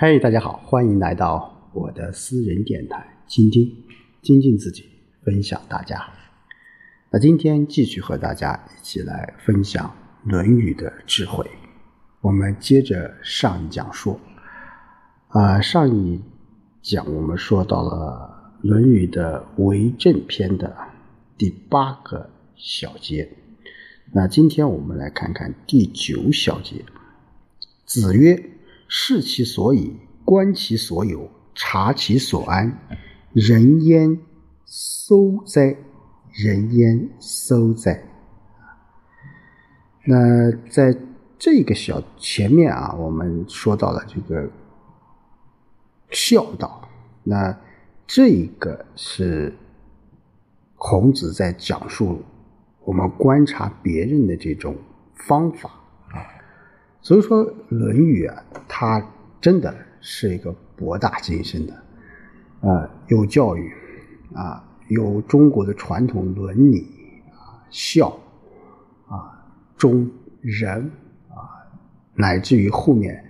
[0.00, 3.68] 嘿，大家好，欢迎来到我的私人电台，倾听
[4.22, 4.84] 精进自己，
[5.24, 6.00] 分享大家。
[7.10, 9.92] 那今天继续和大家一起来分享
[10.30, 11.44] 《论语》的智慧。
[12.20, 14.20] 我们接着上一讲说，
[15.30, 16.22] 啊，上一
[16.80, 20.76] 讲我们说到了《论语》的为政篇的
[21.36, 23.28] 第八个小节。
[24.12, 26.84] 那今天我们来看看第九小节。
[27.84, 28.40] 子曰。
[28.88, 32.80] 视其所以，观其所有，察其所安，
[33.32, 34.18] 人焉
[34.64, 35.76] 搜哉？
[36.32, 38.02] 人焉搜哉？
[40.04, 40.96] 那在
[41.38, 44.50] 这个小前面啊，我们说到了这个
[46.10, 46.88] 孝道，
[47.24, 47.58] 那
[48.06, 49.54] 这个是
[50.76, 52.22] 孔子在讲述
[52.84, 54.76] 我们观察别人的这种
[55.14, 55.70] 方法。
[57.00, 59.00] 所以说，《论语》啊，它
[59.40, 61.72] 真的是一个博大精深的，
[62.60, 63.72] 啊，有教育，
[64.34, 66.86] 啊，有中国的传统伦理，
[67.30, 68.08] 啊，孝，
[69.06, 69.30] 啊，
[69.76, 70.10] 忠
[70.42, 70.90] 仁，
[71.28, 71.48] 啊，
[72.14, 73.24] 乃至于后面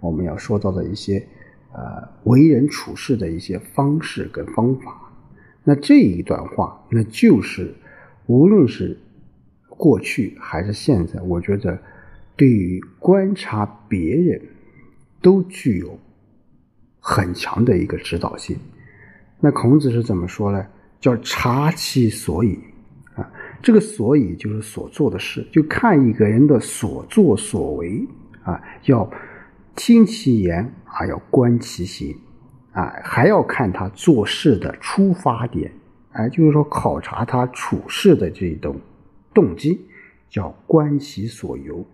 [0.00, 1.26] 我们要说到的一些，
[1.72, 5.10] 呃，为人处事的一些方式跟方法。
[5.64, 7.74] 那这一段话，那就是
[8.26, 8.96] 无论是
[9.66, 11.76] 过去还是现在，我觉得。
[12.36, 14.40] 对于观察别人，
[15.22, 15.98] 都具有
[17.00, 18.56] 很强的一个指导性。
[19.40, 20.66] 那孔子是怎么说呢？
[21.00, 22.58] 叫察其所以
[23.14, 23.30] 啊，
[23.62, 28.02] 这个所以就是所做的事，就看一个人的所作所为
[28.42, 29.10] 啊，要
[29.76, 32.16] 听其言啊，要观其行
[32.72, 35.70] 啊，还要看他做事的出发点，
[36.12, 38.80] 哎，就是说考察他处事的这种
[39.34, 39.86] 动机，
[40.30, 41.84] 叫观其所由。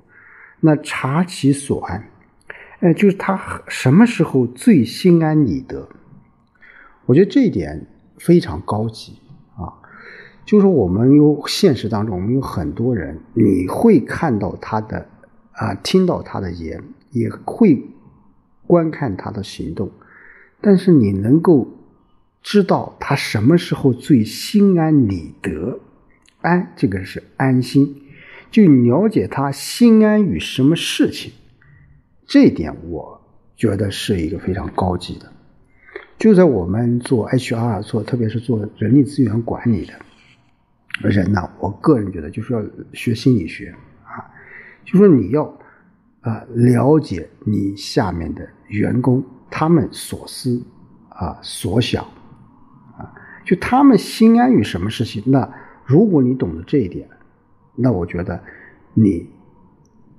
[0.60, 2.10] 那察其所安，
[2.80, 5.88] 哎，就是他什么时候最心安理得？
[7.06, 7.86] 我觉得这一点
[8.18, 9.14] 非常高级
[9.56, 9.72] 啊。
[10.44, 15.06] 就是我们有现实当中，我们有很多人，你会看到他的
[15.52, 17.82] 啊，听到他的言，也会
[18.66, 19.90] 观看他的行动，
[20.60, 21.68] 但是你能够
[22.42, 25.80] 知道他什么时候最心安理得？
[26.40, 28.02] 安，这个是安心。
[28.50, 31.32] 就了解他心安于什么事情，
[32.26, 33.20] 这一点我
[33.56, 35.32] 觉得是一个非常高级的。
[36.18, 39.94] 就在我们做 HR 做，特别是做人力资源管理的
[41.08, 42.60] 人呢，我个人觉得就是要
[42.92, 43.72] 学心理学
[44.02, 44.26] 啊，
[44.84, 45.44] 就说你要
[46.20, 50.60] 啊了解你下面的员工他们所思
[51.08, 52.02] 啊所想
[52.98, 53.14] 啊，
[53.46, 55.22] 就他们心安于什么事情。
[55.26, 55.48] 那
[55.84, 57.08] 如果你懂得这一点。
[57.80, 58.40] 那我觉得，
[58.94, 59.26] 你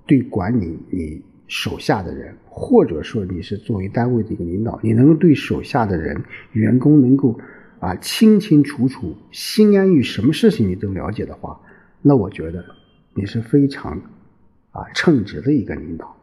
[0.05, 6.21] 对管理你手下的人，或者说你是作为单位的一个领导，你能够对手下的人、
[6.53, 7.39] 员工能够
[7.79, 11.59] 啊清清楚楚、心安于什么事情你都了解的话，
[12.01, 12.65] 那我觉得
[13.13, 13.99] 你是非常
[14.71, 16.15] 啊称职的一个领导。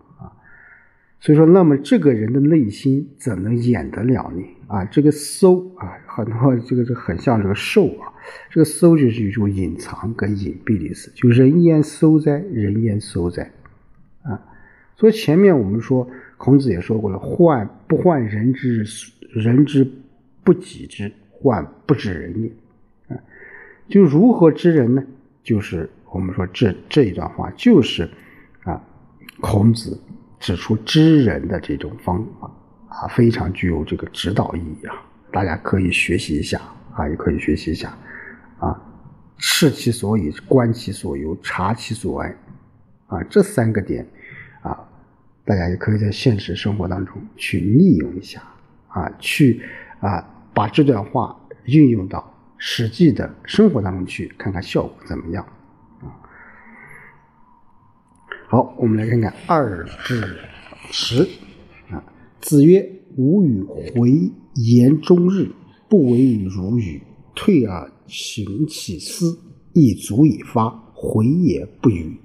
[1.20, 4.84] 所以说，那么这个人的内心怎能掩得了呢啊？
[4.84, 8.14] 这个搜啊，很多这个这很像这个兽啊。
[8.50, 12.38] 这个搜就是一种隐藏跟隐蔽的意思，就人焉搜哉？
[12.52, 13.50] 人焉搜哉？
[14.22, 14.40] 啊，
[14.96, 18.84] 所以前面我们说，孔子也说过了，患不患人之
[19.32, 19.90] 人之
[20.44, 23.14] 不己知，患不知人也。
[23.14, 23.18] 啊，
[23.88, 25.02] 就如何知人呢？
[25.42, 28.08] 就是我们说这这一段话，就是
[28.62, 28.80] 啊，
[29.40, 30.00] 孔子。
[30.40, 32.50] 指出知人的这种方法
[32.88, 34.94] 啊，非常具有这个指导意义啊，
[35.32, 36.60] 大家可以学习一下
[36.94, 37.96] 啊，也可以学习一下
[38.58, 38.80] 啊，
[39.36, 42.34] 视其所以，观其所由，察其所爱
[43.08, 44.06] 啊，这三个点
[44.62, 44.78] 啊，
[45.44, 48.42] 大家也可以在现实生活当中去利用一下
[48.88, 49.62] 啊，去
[50.00, 55.46] 啊，把这段话运用到实际的生活当中去，看看效果怎么样。
[58.50, 60.38] 好，我们来看看二至
[60.90, 61.22] 十
[61.90, 62.02] 啊。
[62.40, 64.10] 子曰：“吾与回
[64.54, 65.50] 言终日，
[65.86, 67.02] 不为如语。
[67.34, 69.38] 退而行其思，
[69.74, 70.70] 亦足以发。
[70.94, 72.18] 回也不语。”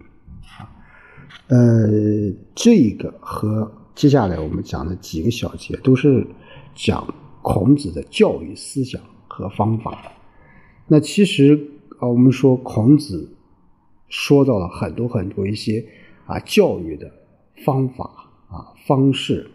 [0.58, 0.64] 啊，
[1.48, 6.26] 呃，这个和接下来我们讲的几个小节都是
[6.74, 7.06] 讲
[7.42, 10.02] 孔子的教育思想和方法。
[10.88, 13.30] 那其实啊，我们说孔子
[14.08, 15.86] 说到了很多很多一些。
[16.26, 17.12] 啊，教育的
[17.66, 18.06] 方法
[18.50, 19.50] 啊，方式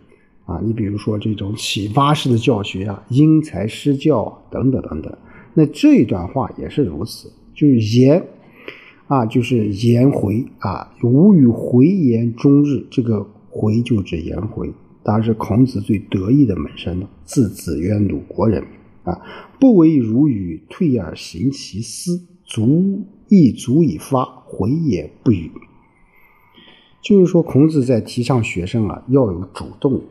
[0.44, 5.19] 啊，你比如说这种启发式的教学啊，因材施教啊等等等等。
[5.55, 8.25] 那这一段话也是如此，就是言
[9.06, 14.73] 啊，就是颜回啊，吾与回言终日，这个回就指颜回
[15.03, 17.09] 当然是孔子最得意的门生了。
[17.25, 18.62] 字子渊，鲁国人
[19.05, 19.20] 啊，
[19.59, 25.50] 不为如与，退而行其思，足亦足以发，回也不语。
[27.00, 30.03] 就是说，孔子在提倡学生啊，要有主动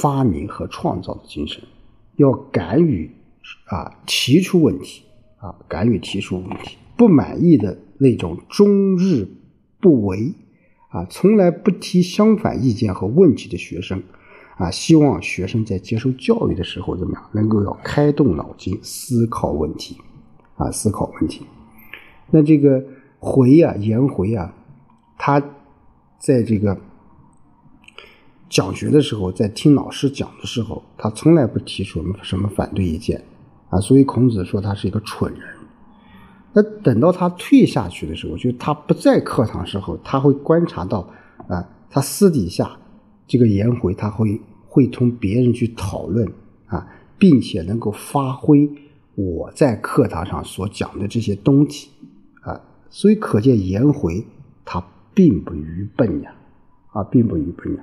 [0.00, 1.60] 发明和创造的精神，
[2.14, 3.10] 要敢于
[3.66, 5.02] 啊提出问题
[5.38, 9.28] 啊，敢于提出问题，不满意的那种终日
[9.80, 10.32] 不为
[10.90, 14.00] 啊，从来不提相反意见和问题的学生
[14.56, 19.96] 啊，希望学生在接受教育的时候怎么样，能够要开动脑筋思考问题
[20.56, 21.44] 啊，思考问题。
[22.30, 22.84] 那这个
[23.18, 24.54] 回呀，颜回啊，
[25.18, 25.42] 他。
[26.26, 26.76] 在这个
[28.50, 33.24] 讲学的时候，在听老师讲的时候，他从来不提出什么反对意见
[33.70, 35.42] 啊，所以孔子说他是一个蠢人。
[36.52, 41.08] 那等到他退下去的时候，就他不在课堂时候，他会观察到
[41.46, 42.76] 啊，他私底下
[43.28, 46.28] 这个颜回，他会会同别人去讨论
[46.66, 48.68] 啊，并且能够发挥
[49.14, 51.90] 我在课堂上所讲的这些东西
[52.40, 54.26] 啊，所以可见颜回
[54.64, 54.84] 他。
[55.16, 56.34] 并不愚笨呀，
[56.92, 57.82] 啊，并不愚笨呀。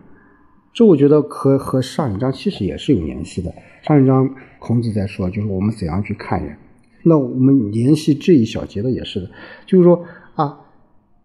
[0.72, 3.52] 这我觉得和和上一章其实也是有联系的。
[3.82, 6.56] 上一章孔子在说，就是我们怎样去看人。
[7.02, 9.32] 那我们联系这一小节的也是的，
[9.66, 10.60] 就是说啊，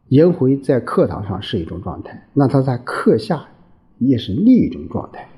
[0.09, 3.47] 颜回在课堂上是一种状态，那他在课下
[3.99, 5.29] 也是另一种状态。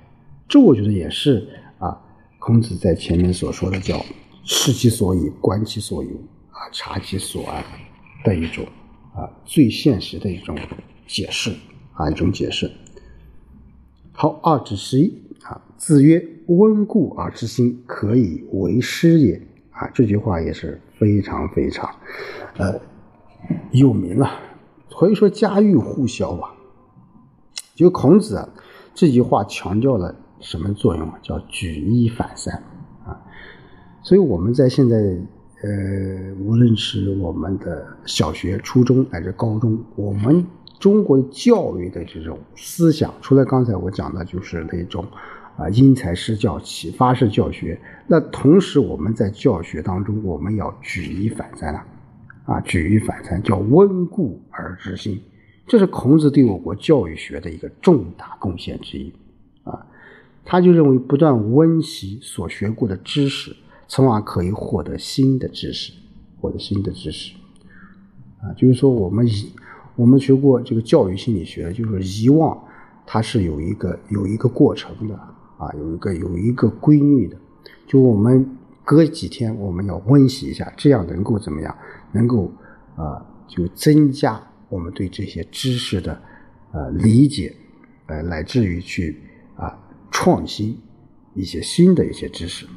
[0.48, 2.00] 这我觉得也是啊，
[2.38, 4.00] 孔子在前面所说的叫
[4.44, 6.10] 视其所以，观其所由，
[6.50, 7.62] 啊，察其所安
[8.24, 8.64] 的一种。
[9.12, 10.56] 啊，最现实的一种
[11.06, 11.52] 解释
[11.94, 12.70] 啊，一种解释。
[14.12, 15.12] 好，二至十一
[15.42, 19.42] 啊，子曰：“温故而知新，可以为师也。”
[19.72, 21.92] 啊，这句话也是非常非常
[22.56, 22.80] 呃
[23.72, 24.30] 有名了，
[24.90, 26.54] 可以说家喻户晓啊。
[27.74, 28.48] 就孔子啊，
[28.94, 31.18] 这句话强调了什么作用啊？
[31.20, 32.54] 叫举一反三
[33.04, 33.20] 啊。
[34.02, 35.18] 所以我们在现在。
[35.62, 40.42] 呃，无论是我们的小学、初中乃至高中，我们
[40.78, 45.06] 中国教育的这种思想，除了刚才我讲的，就是那种
[45.58, 47.78] 啊因材施教、启发式教学。
[48.06, 51.86] 那同时，我们在教学当中，我们要举一反三啊，
[52.46, 55.20] 啊，举一反三，叫温故而知新，
[55.66, 59.12] 这是孔子对我国教育学的一个重大贡献之一
[59.64, 59.86] 啊。
[60.42, 63.54] 他就认为，不断温习所学过的知识。
[63.90, 65.92] 从而可以获得新的知识，
[66.40, 67.34] 获得新的知识，
[68.40, 69.52] 啊，就是说我们遗，
[69.96, 72.56] 我们学过这个教育心理学，就是遗忘，
[73.04, 75.16] 它是有一个有一个过程的，
[75.58, 77.36] 啊，有一个有一个规律的，
[77.88, 78.48] 就我们
[78.84, 81.76] 隔几天我们要温习一下，这样能够怎么样？
[82.12, 82.52] 能够
[82.94, 86.22] 啊，就增加我们对这些知识的
[86.70, 87.52] 呃理解，
[88.06, 89.20] 呃，乃至于去
[89.56, 89.76] 啊
[90.12, 90.78] 创新
[91.34, 92.68] 一些新的一些知识。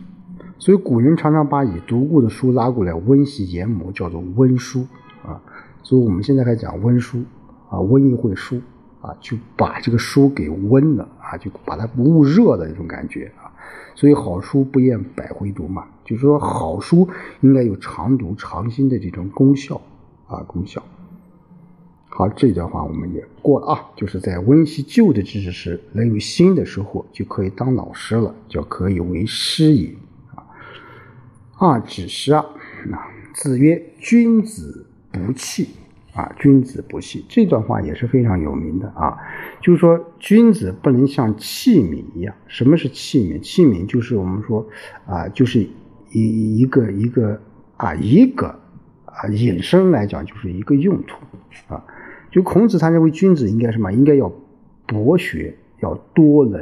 [0.63, 4.88] 所以古人常常把已读过的书拉过来温习研磨，叫做温书
[5.21, 5.42] 啊。
[5.81, 7.21] 所以我们现在还讲温书
[7.69, 8.62] 啊，温一会书
[9.01, 13.51] 啊，就把这个书给温了啊，就把它捂热的那种感觉啊。
[13.94, 17.09] 所以好书不厌百回读嘛，就是说好书
[17.42, 19.81] 应该有常读常新的这种功效
[20.27, 20.81] 啊，功效。
[22.07, 29.94] 好，这段话我们也过了啊，就是在温习旧的知识时，能有新的收获，就可以当老师了，叫可以为师也。
[31.64, 35.70] 二指十二，啊，子曰：“君子不器。”
[36.14, 37.26] 啊，君子不器。
[37.28, 39.18] 这段话也是非常有名的啊，
[39.62, 42.36] 就是说君子不能像器皿一样。
[42.46, 43.40] 什么是器皿？
[43.42, 44.68] 器皿就是我们说
[45.08, 45.68] 啊，就是
[46.12, 47.42] 一一个一个
[47.78, 48.60] 啊一个
[49.06, 51.16] 啊引申来讲就是一个用途
[51.74, 51.84] 啊。
[52.30, 53.92] 就孔子他认为君子应该什么？
[53.92, 54.32] 应该要
[54.86, 56.62] 博学，要多能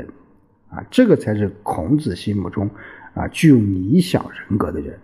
[0.70, 2.70] 啊，这个才是孔子心目中。
[3.14, 5.00] 啊，具有理想人格的人，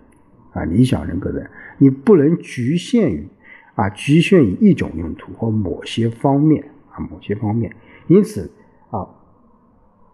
[0.54, 3.28] 啊，理想人格的人，你不能局限于，
[3.76, 7.76] 啊，局限于一种用途或某些方面，啊，某些方面。
[8.08, 8.50] 因此，
[8.90, 9.08] 啊，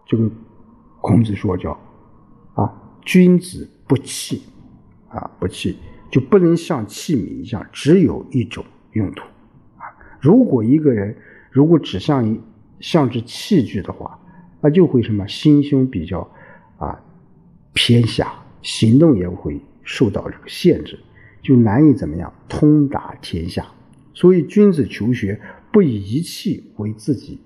[0.06, 0.30] 这个
[1.00, 1.78] 孔子说叫，
[2.54, 4.42] 啊，君子不器，
[5.08, 5.78] 啊，不器，
[6.10, 9.22] 就不能像器皿一样，只有一种用途，
[9.78, 9.86] 啊，
[10.20, 11.16] 如果一个人
[11.50, 12.40] 如果只像一
[12.80, 14.18] 像只器具的话，
[14.60, 16.28] 那就会什么心胸比较，
[17.74, 20.98] 偏狭，行动也会受到这个限制，
[21.42, 23.66] 就难以怎么样通达天下。
[24.14, 25.40] 所以，君子求学
[25.72, 27.40] 不以一气为自己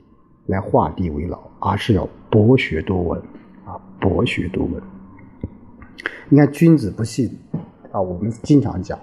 [0.47, 3.19] 来画地为牢，而是要博学多闻
[3.65, 4.83] 啊，博学多闻。
[6.29, 7.35] 你看，君子不信
[7.91, 8.99] 啊，我们经常讲，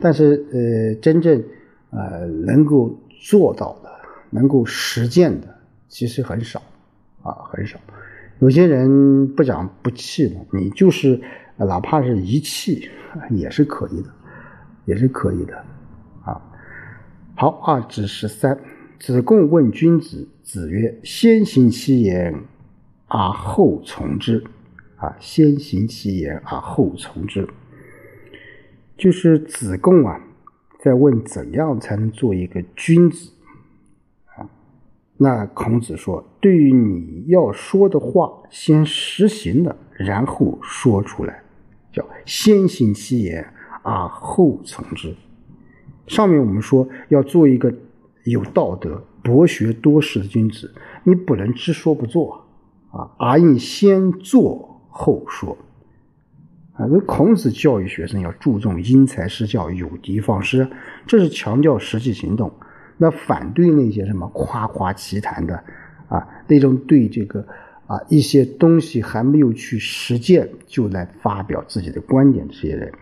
[0.00, 1.44] 但是呃，真正
[1.90, 3.90] 呃能够做到的、
[4.30, 5.54] 能够实践的，
[5.88, 6.62] 其实很少
[7.22, 7.78] 啊，很少。
[8.42, 11.20] 有些人不讲不气的，你就是
[11.56, 12.90] 哪怕是一气
[13.30, 14.10] 也是可以的，
[14.84, 15.56] 也是可以的
[16.24, 16.42] 啊。
[17.36, 18.58] 好，二至十三，
[18.98, 22.34] 子贡问君子，子曰：“先行其言，
[23.06, 24.42] 而后从之。”
[24.98, 27.48] 啊，先行其言而后从之，
[28.96, 30.20] 就是子贡啊，
[30.80, 33.30] 在问怎样才能做一个君子。
[35.22, 41.44] 那孔子说：“对于你要说的话，先实行了，然后说出来，
[41.92, 43.46] 叫先行其言
[43.84, 45.14] 而后从之。”
[46.08, 47.72] 上面我们说要做一个
[48.24, 50.74] 有道德、博学多识的君子，
[51.04, 52.44] 你不能只说不做
[52.90, 55.56] 啊，而应先做后说。
[56.72, 60.68] 啊，那孔子教育学生要注重因材施教、有的放矢，
[61.06, 62.50] 这是强调实际行动。
[63.02, 65.56] 那反对那些什么夸夸其谈的，
[66.06, 67.44] 啊，那种对这个
[67.88, 72.92] 啊一些东西还没有去实践就来发表自己的观点这些人，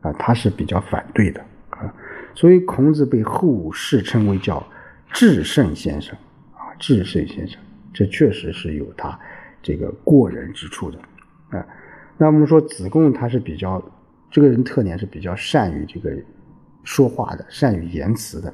[0.00, 1.94] 啊，他是比较反对的啊。
[2.34, 4.60] 所以孔子被后世称为叫
[5.12, 6.18] 至圣先生
[6.50, 7.60] 啊，至圣先生，
[7.92, 9.16] 这确实是有他
[9.62, 10.98] 这个过人之处的
[11.50, 11.64] 啊。
[12.18, 13.80] 那我们说子贡他是比较
[14.32, 16.10] 这个人特点是比较善于这个
[16.82, 18.52] 说话的，善于言辞的。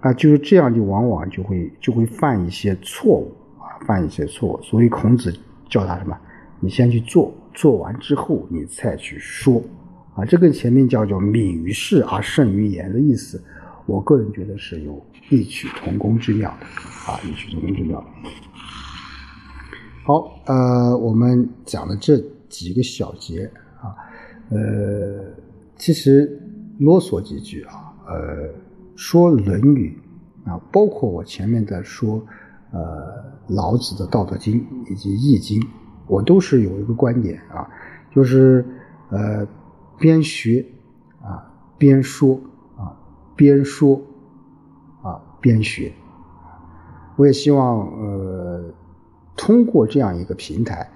[0.00, 4.62] 啊，就是这样，就往往就会就会犯一些错误啊，犯一些错误。
[4.62, 5.36] 所以孔子
[5.68, 6.16] 叫他什么？
[6.60, 9.60] 你先去做，做完之后你再去说
[10.14, 10.24] 啊。
[10.24, 13.42] 这跟前面叫叫敏于事而慎于言的意思，
[13.86, 16.66] 我个人觉得是有异曲同工之妙的
[17.12, 18.04] 啊，异曲同工之妙。
[20.04, 22.16] 好，呃，我们讲了这
[22.48, 23.50] 几个小节
[23.80, 23.98] 啊，
[24.50, 25.24] 呃，
[25.76, 26.40] 其实
[26.78, 28.48] 啰嗦几句啊，呃。
[28.98, 29.96] 说《论语》
[30.50, 32.20] 啊，包括我前面在说，
[32.72, 35.60] 呃，老子的《道德经》以及《易经》，
[36.08, 37.70] 我都是有一个观点啊，
[38.12, 38.66] 就是
[39.10, 39.46] 呃，
[40.00, 40.66] 边学
[41.22, 42.40] 啊边说
[42.76, 42.98] 啊
[43.36, 44.02] 边说
[45.00, 45.92] 啊边学。
[47.16, 48.74] 我也希望呃，
[49.36, 50.90] 通过这样一个平台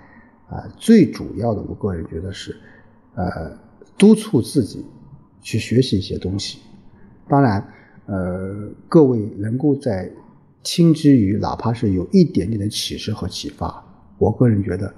[0.49, 2.57] 啊，最主要的，我个人觉得是
[3.15, 3.57] 呃，
[3.97, 4.85] 督促自己
[5.41, 6.59] 去学习一些东西，
[7.29, 7.65] 当然。
[8.07, 10.11] 呃，各位能够在
[10.63, 13.85] 听之余，哪怕是有一点点的启示和启发，
[14.19, 14.93] 我个人觉得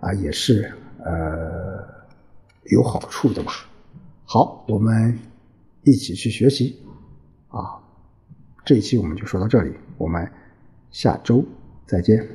[0.00, 0.72] 啊，也是
[1.04, 1.84] 呃
[2.64, 3.52] 有好处的吧。
[4.24, 5.18] 好，我们
[5.84, 6.76] 一起去学习
[7.48, 7.78] 啊。
[8.64, 10.28] 这一期我们就说到这里，我们
[10.90, 11.44] 下周
[11.86, 12.26] 再见。